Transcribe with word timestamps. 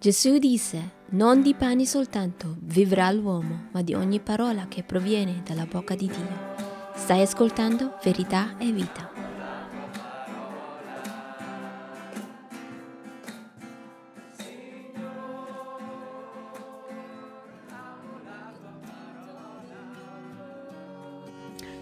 Gesù 0.00 0.38
disse, 0.38 0.92
non 1.10 1.42
di 1.42 1.54
pani 1.54 1.84
soltanto 1.84 2.54
vivrà 2.60 3.10
l'uomo, 3.10 3.64
ma 3.72 3.82
di 3.82 3.94
ogni 3.94 4.20
parola 4.20 4.66
che 4.68 4.84
proviene 4.84 5.42
dalla 5.44 5.66
bocca 5.66 5.96
di 5.96 6.06
Dio. 6.06 6.54
Stai 6.94 7.22
ascoltando 7.22 7.98
verità 8.04 8.56
e 8.58 8.70
vita. 8.70 9.10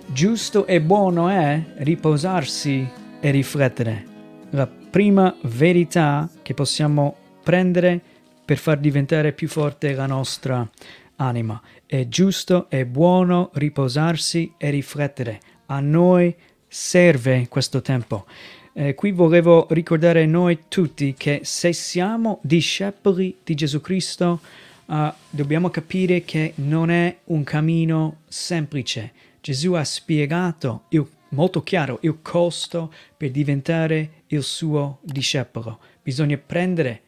Giusto 0.06 0.66
e 0.66 0.80
buono 0.80 1.28
è 1.28 1.74
riposarsi 1.80 2.88
e 3.20 3.30
riflettere. 3.30 4.06
La 4.52 4.66
prima 4.66 5.36
verità 5.42 6.30
che 6.40 6.54
possiamo 6.54 7.24
prendere 7.46 8.00
per 8.44 8.58
far 8.58 8.78
diventare 8.78 9.32
più 9.32 9.46
forte 9.46 9.92
la 9.92 10.06
nostra 10.06 10.68
anima. 11.14 11.62
È 11.86 12.08
giusto 12.08 12.68
e 12.68 12.84
buono 12.84 13.50
riposarsi 13.54 14.54
e 14.56 14.70
riflettere. 14.70 15.38
A 15.66 15.78
noi 15.78 16.34
serve 16.66 17.46
questo 17.48 17.82
tempo. 17.82 18.26
Eh, 18.72 18.96
qui 18.96 19.12
volevo 19.12 19.68
ricordare 19.70 20.26
noi 20.26 20.64
tutti 20.66 21.14
che 21.16 21.42
se 21.44 21.72
siamo 21.72 22.40
discepoli 22.42 23.36
di 23.44 23.54
Gesù 23.54 23.80
Cristo, 23.80 24.40
uh, 24.86 25.12
dobbiamo 25.30 25.70
capire 25.70 26.24
che 26.24 26.52
non 26.56 26.90
è 26.90 27.16
un 27.26 27.44
cammino 27.44 28.22
semplice. 28.26 29.12
Gesù 29.40 29.74
ha 29.74 29.84
spiegato 29.84 30.86
il, 30.88 31.06
molto 31.28 31.62
chiaro 31.62 31.98
il 32.02 32.18
costo 32.22 32.92
per 33.16 33.30
diventare 33.30 34.24
il 34.26 34.42
suo 34.42 34.98
discepolo. 35.02 35.78
Bisogna 36.02 36.38
prendere 36.44 37.02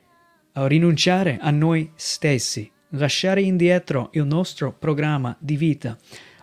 rinunciare 0.53 1.39
a 1.41 1.51
noi 1.51 1.91
stessi, 1.95 2.71
lasciare 2.91 3.43
indietro 3.43 4.09
il 4.13 4.25
nostro 4.25 4.73
programma 4.73 5.37
di 5.39 5.57
vita, 5.57 5.97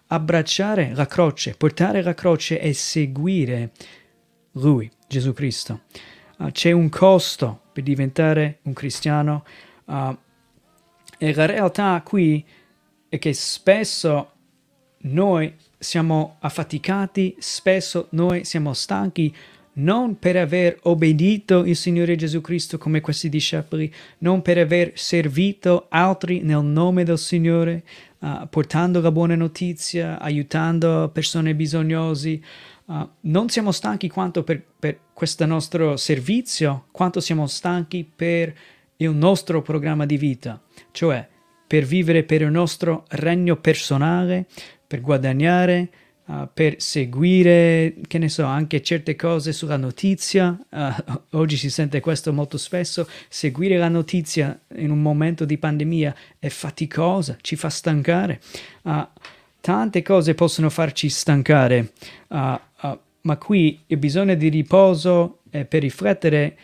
abbracciare 0.08 0.92
la 0.94 1.06
croce, 1.06 1.56
portare 1.56 2.02
la 2.02 2.14
croce 2.14 2.60
e 2.60 2.74
seguire 2.74 3.72
Lui, 4.54 4.90
Gesù 5.08 5.34
Cristo. 5.34 5.82
Uh, 6.38 6.52
c'è 6.52 6.72
un 6.72 6.90
costo 6.90 7.62
per 7.72 7.84
diventare 7.84 8.60
un 8.64 8.74
cristiano 8.74 9.46
uh, 9.86 10.16
e 11.18 11.34
la 11.34 11.46
realtà 11.46 12.02
qui 12.04 12.46
è 13.08 13.18
che 13.18 13.34
spesso 13.34 14.32
noi 14.98 15.56
siamo 15.78 16.38
affaticati, 16.40 17.36
spesso 17.40 18.08
noi 18.12 18.44
siamo 18.44 18.74
stanchi 18.74 19.34
non 19.76 20.20
per 20.20 20.38
aver 20.38 20.78
obbedito 20.84 21.66
il 21.66 21.76
Signore 21.76 22.16
Gesù 22.16 22.42
Cristo 22.42 22.78
come 22.78 23.02
questi 23.02 23.30
discepoli, 23.30 23.92
non 24.20 24.42
per 24.42 24.58
aver 24.58 24.92
servito 24.96 25.88
altri 25.90 26.42
nel 26.42 26.64
nome 26.64 27.04
del 27.04 27.18
Signore, 27.18 27.84
uh, 28.20 28.48
portando 28.50 29.02
la 29.02 29.12
buona 29.12 29.36
notizia, 29.36 30.20
aiutando 30.20 31.10
persone 31.12 31.56
bisognose. 31.56 32.40
Uh, 32.86 33.10
non 33.22 33.50
siamo 33.50 33.72
stanchi 33.72 34.10
quanto 34.10 34.44
per, 34.44 34.64
per 34.80 35.00
questo 35.14 35.46
nostro 35.46 35.98
servizio, 35.98 36.86
quanto 36.92 37.20
siamo 37.20 37.48
stanchi 37.48 38.10
per 38.16 38.54
il 38.98 39.10
nostro 39.10 39.62
programma 39.62 40.06
di 40.06 40.18
vita, 40.18 40.62
cioè 40.92 41.28
per 41.68 41.84
vivere 41.84 42.24
per 42.24 42.42
il 42.42 42.52
nostro 42.52 43.06
regno 43.10 43.58
personale, 43.58 44.46
per 44.88 45.02
guadagnare, 45.02 45.90
uh, 46.26 46.48
per 46.54 46.82
seguire, 46.82 47.96
che 48.08 48.18
ne 48.18 48.30
so, 48.30 48.46
anche 48.46 48.82
certe 48.82 49.16
cose 49.16 49.54
sulla 49.54 49.78
notizia. 49.78 50.58
Uh, 50.70 51.38
oggi 51.38 51.58
si 51.58 51.70
sente 51.70 52.00
questo 52.00 52.34
molto 52.34 52.58
spesso. 52.58 53.08
Seguire 53.28 53.78
la 53.78 53.90
notizia 53.90 54.60
in 54.78 54.92
un 54.92 55.02
momento 55.02 55.46
di 55.46 55.58
pandemia 55.58 56.16
è 56.40 56.50
faticosa, 56.50 57.38
ci 57.42 57.56
fa 57.56 57.70
stancare. 57.70 58.42
Uh, 58.84 59.08
tante 59.62 60.02
cose 60.04 60.36
possono 60.36 60.70
farci 60.70 61.10
stancare, 61.10 61.94
ma 62.28 63.38
qui 63.38 63.80
il 63.88 63.98
bisogno 63.98 64.36
di 64.36 64.50
riposo 64.50 65.40
e 65.50 65.66
per 65.66 65.82
riflettere 65.82 66.56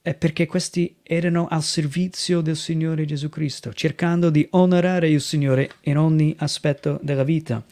è 0.00 0.14
perché 0.14 0.46
questi 0.46 0.96
erano 1.02 1.48
al 1.50 1.62
servizio 1.62 2.40
del 2.40 2.56
Signore 2.56 3.04
Gesù 3.04 3.28
Cristo, 3.28 3.74
cercando 3.74 4.30
di 4.30 4.46
onorare 4.52 5.10
il 5.10 5.20
Signore 5.20 5.72
in 5.82 5.98
ogni 5.98 6.34
aspetto 6.38 6.98
della 7.02 7.24
vita. 7.24 7.62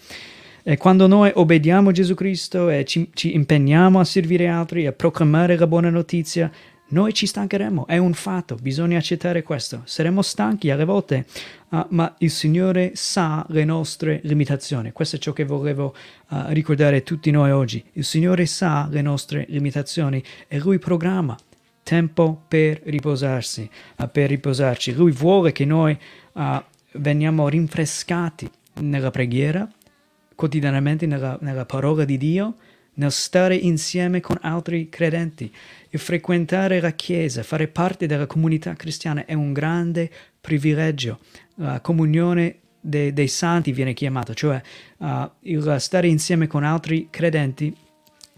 E 0.66 0.78
quando 0.78 1.06
noi 1.06 1.30
obbediamo 1.34 1.90
a 1.90 1.92
Gesù 1.92 2.14
Cristo 2.14 2.70
e 2.70 2.86
ci, 2.86 3.10
ci 3.12 3.34
impegniamo 3.34 4.00
a 4.00 4.04
servire 4.04 4.48
altri, 4.48 4.86
a 4.86 4.92
proclamare 4.92 5.58
la 5.58 5.66
buona 5.66 5.90
notizia, 5.90 6.50
noi 6.86 7.12
ci 7.12 7.26
stancheremo, 7.26 7.86
è 7.86 7.98
un 7.98 8.14
fatto, 8.14 8.56
bisogna 8.56 8.96
accettare 8.96 9.42
questo. 9.42 9.82
Saremo 9.84 10.22
stanchi 10.22 10.70
alle 10.70 10.86
volte, 10.86 11.26
uh, 11.68 11.84
ma 11.90 12.14
il 12.20 12.30
Signore 12.30 12.92
sa 12.94 13.44
le 13.50 13.66
nostre 13.66 14.20
limitazioni. 14.22 14.92
Questo 14.92 15.16
è 15.16 15.18
ciò 15.18 15.34
che 15.34 15.44
volevo 15.44 15.94
uh, 16.30 16.44
ricordare 16.48 16.96
a 16.96 17.00
tutti 17.02 17.30
noi 17.30 17.50
oggi. 17.50 17.84
Il 17.92 18.04
Signore 18.04 18.46
sa 18.46 18.88
le 18.90 19.02
nostre 19.02 19.44
limitazioni 19.50 20.22
e 20.48 20.58
Lui 20.58 20.78
programma 20.78 21.36
tempo 21.82 22.42
per 22.48 22.80
riposarsi, 22.84 23.68
uh, 23.98 24.08
per 24.10 24.30
riposarci. 24.30 24.94
Lui 24.94 25.10
vuole 25.10 25.52
che 25.52 25.66
noi 25.66 25.98
veniamo 26.92 27.48
rinfrescati 27.48 28.50
nella 28.80 29.10
preghiera, 29.10 29.68
quotidianamente 30.34 31.06
nella, 31.06 31.38
nella 31.40 31.64
parola 31.64 32.04
di 32.04 32.16
Dio, 32.16 32.56
nel 32.94 33.12
stare 33.12 33.56
insieme 33.56 34.20
con 34.20 34.38
altri 34.42 34.88
credenti. 34.88 35.52
Il 35.90 35.98
frequentare 35.98 36.80
la 36.80 36.92
Chiesa, 36.92 37.42
fare 37.42 37.68
parte 37.68 38.06
della 38.06 38.26
comunità 38.26 38.74
cristiana 38.74 39.24
è 39.24 39.34
un 39.34 39.52
grande 39.52 40.10
privilegio. 40.40 41.20
La 41.56 41.80
comunione 41.80 42.58
de, 42.80 43.12
dei 43.12 43.28
santi 43.28 43.72
viene 43.72 43.94
chiamata, 43.94 44.34
cioè 44.34 44.60
uh, 44.98 45.30
il 45.40 45.76
stare 45.78 46.06
insieme 46.08 46.46
con 46.46 46.64
altri 46.64 47.08
credenti 47.10 47.74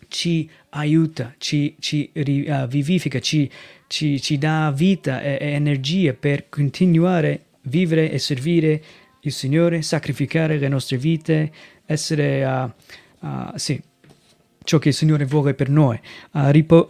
ci 0.09 0.49
aiuta, 0.71 1.35
ci, 1.39 1.75
ci 1.81 2.11
uh, 2.15 2.67
vivifica, 2.67 3.19
ci, 3.19 3.51
ci, 3.89 4.21
ci, 4.21 4.39
dà 4.39 4.73
vita 4.75 5.21
e, 5.21 5.39
e 5.41 5.51
energie 5.51 6.15
per 6.15 6.49
continuare 6.49 7.33
a 7.33 7.59
vivere 7.63 8.11
e 8.11 8.19
servire 8.19 8.83
il 9.27 9.33
Signore, 9.33 9.83
sacrificare 9.83 10.59
le 10.59 10.69
nostre 10.69 10.97
vite, 10.97 11.51
essere, 11.85 12.45
uh, 12.45 13.27
uh, 13.27 13.51
sì, 13.55 13.81
ciò 14.63 14.79
che 14.79 14.89
il 14.89 14.95
Signore 14.95 15.25
vuole 15.25 15.55
per 15.55 15.69
noi. 15.69 15.99
Uh, 16.33 16.51
ripo, 16.51 16.87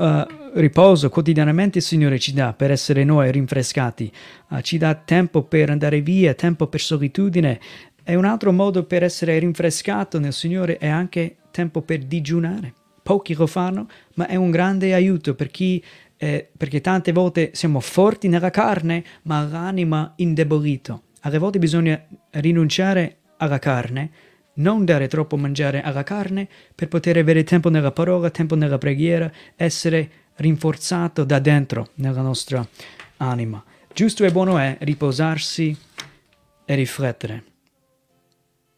riposo 0.54 1.08
quotidianamente 1.08 1.78
il 1.78 1.84
Signore 1.84 2.18
ci 2.18 2.32
dà 2.32 2.52
per 2.52 2.70
essere 2.70 3.04
noi 3.04 3.30
rinfrescati, 3.30 4.10
ci 4.62 4.78
dà 4.78 4.94
tempo 4.94 5.42
per 5.42 5.70
andare 5.70 6.00
via, 6.00 6.34
tempo 6.34 6.66
per 6.66 6.80
solitudine. 6.80 7.60
E 8.02 8.14
un 8.14 8.24
altro 8.24 8.52
modo 8.52 8.84
per 8.84 9.02
essere 9.02 9.38
rinfrescato 9.38 10.18
nel 10.18 10.32
Signore 10.32 10.78
è 10.78 10.88
anche 10.88 11.36
tempo 11.50 11.82
per 11.82 11.98
digiunare. 12.04 12.72
Pochi 13.02 13.34
lo 13.34 13.46
fanno, 13.46 13.88
ma 14.14 14.26
è 14.26 14.36
un 14.36 14.50
grande 14.50 14.94
aiuto 14.94 15.34
per 15.34 15.48
chi 15.50 15.82
eh, 16.18 16.48
perché 16.56 16.80
tante 16.80 17.12
volte 17.12 17.50
siamo 17.52 17.80
forti 17.80 18.28
nella 18.28 18.50
carne, 18.50 19.04
ma 19.22 19.46
l'anima 19.46 20.12
indebolito. 20.16 21.02
Alle 21.20 21.38
volte 21.38 21.58
bisogna 21.58 22.00
rinunciare 22.40 23.18
alla 23.36 23.58
carne 23.58 24.10
non 24.56 24.84
dare 24.84 25.08
troppo 25.08 25.36
mangiare 25.36 25.82
alla 25.82 26.02
carne 26.02 26.48
per 26.74 26.88
poter 26.88 27.16
avere 27.16 27.44
tempo 27.44 27.68
nella 27.68 27.92
parola, 27.92 28.30
tempo 28.30 28.54
nella 28.54 28.78
preghiera, 28.78 29.30
essere 29.56 30.10
rinforzato 30.36 31.24
da 31.24 31.38
dentro 31.38 31.90
nella 31.94 32.22
nostra 32.22 32.66
anima. 33.18 33.62
Giusto 33.92 34.24
e 34.24 34.32
buono 34.32 34.58
è 34.58 34.76
riposarsi 34.80 35.76
e 36.64 36.74
riflettere. 36.74 37.44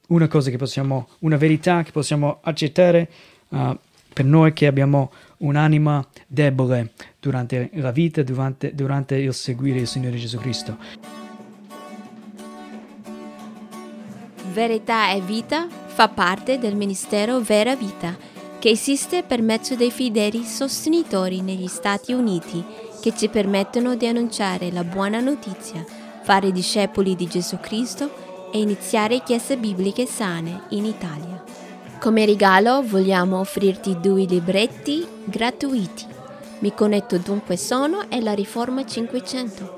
Una 0.08 0.28
cosa 0.28 0.50
che 0.50 0.56
possiamo, 0.56 1.08
una 1.20 1.36
verità 1.36 1.82
che 1.82 1.90
possiamo 1.90 2.38
accettare 2.42 3.08
uh, 3.48 3.76
per 4.12 4.24
noi 4.24 4.52
che 4.52 4.66
abbiamo 4.66 5.12
un'anima 5.38 6.06
debole 6.26 6.92
durante 7.20 7.70
la 7.74 7.90
vita, 7.90 8.22
durante, 8.22 8.74
durante 8.74 9.16
il 9.16 9.34
seguire 9.34 9.80
il 9.80 9.86
Signore 9.86 10.16
Gesù 10.16 10.38
Cristo. 10.38 11.27
Verità 14.52 15.10
e 15.12 15.20
Vita 15.20 15.66
fa 15.86 16.08
parte 16.08 16.58
del 16.58 16.74
Ministero 16.74 17.40
Vera 17.40 17.76
Vita, 17.76 18.16
che 18.58 18.70
esiste 18.70 19.22
per 19.22 19.42
mezzo 19.42 19.74
dei 19.76 19.90
fedeli 19.90 20.42
sostenitori 20.44 21.42
negli 21.42 21.68
Stati 21.68 22.12
Uniti 22.12 22.64
che 23.00 23.14
ci 23.14 23.28
permettono 23.28 23.94
di 23.94 24.06
annunciare 24.06 24.72
la 24.72 24.84
buona 24.84 25.20
notizia, 25.20 25.84
fare 26.22 26.50
discepoli 26.50 27.14
di 27.14 27.26
Gesù 27.26 27.58
Cristo 27.60 28.50
e 28.50 28.58
iniziare 28.58 29.22
chiese 29.22 29.56
bibliche 29.56 30.06
sane 30.06 30.62
in 30.70 30.84
Italia. 30.84 31.44
Come 32.00 32.24
regalo 32.24 32.82
vogliamo 32.82 33.38
offrirti 33.38 34.00
due 34.00 34.24
libretti 34.24 35.06
gratuiti. 35.24 36.06
Mi 36.60 36.74
connetto 36.74 37.18
dunque 37.18 37.56
sono 37.56 38.08
e 38.08 38.20
la 38.20 38.32
Riforma 38.32 38.84
500. 38.84 39.77